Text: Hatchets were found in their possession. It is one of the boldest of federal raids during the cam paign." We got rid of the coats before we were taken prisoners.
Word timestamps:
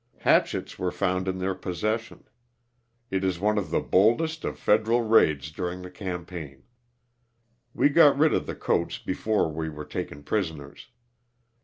Hatchets 0.21 0.79
were 0.79 0.89
found 0.89 1.27
in 1.27 1.37
their 1.37 1.53
possession. 1.53 2.23
It 3.11 3.23
is 3.23 3.39
one 3.39 3.59
of 3.59 3.69
the 3.69 3.79
boldest 3.79 4.43
of 4.43 4.57
federal 4.57 5.03
raids 5.03 5.51
during 5.51 5.83
the 5.83 5.91
cam 5.91 6.25
paign." 6.25 6.63
We 7.75 7.89
got 7.89 8.17
rid 8.17 8.33
of 8.33 8.47
the 8.47 8.55
coats 8.55 8.97
before 8.97 9.47
we 9.51 9.69
were 9.69 9.85
taken 9.85 10.23
prisoners. 10.23 10.89